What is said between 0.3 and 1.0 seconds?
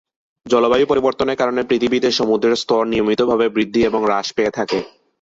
জলবায়ু